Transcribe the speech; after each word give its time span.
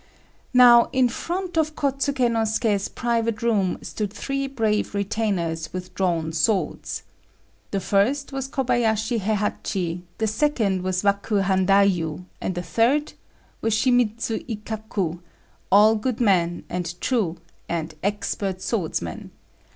Now 0.55 0.89
in 0.91 1.09
front 1.09 1.59
of 1.59 1.75
Kôtsuké 1.75 2.31
no 2.31 2.39
Suké's 2.39 2.87
private 2.87 3.43
room 3.43 3.77
stood 3.83 4.11
three 4.11 4.47
brave 4.47 4.95
retainers 4.95 5.71
with 5.73 5.93
drawn 5.93 6.33
swords. 6.33 7.03
The 7.69 7.79
first 7.79 8.31
was 8.33 8.47
Kobayashi 8.47 9.19
Héhachi, 9.19 10.01
the 10.17 10.25
second 10.25 10.81
was 10.81 11.03
Waku 11.03 11.43
Handaiyu, 11.43 12.25
and 12.41 12.55
the 12.55 12.63
third 12.63 13.13
was 13.61 13.75
Shimidzu 13.75 14.43
Ikkaku, 14.49 15.19
all 15.71 15.95
good 15.97 16.19
men 16.19 16.63
and 16.67 16.99
true, 16.99 17.37
and 17.69 17.93
expert 18.01 18.59
swordsmen. 18.63 19.29